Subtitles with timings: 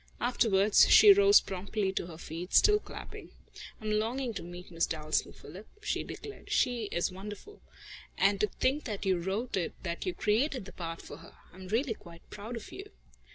[0.19, 3.29] Afterwards, she rose promptly to her feet, still clapping.
[3.79, 6.49] "I'm longing to meet Miss Dalstan, Philip," she declared.
[6.49, 7.61] "She is wonderful.
[8.17, 11.35] And to think that you wrote it that you created the part for her!
[11.53, 12.89] I am really quite proud of you."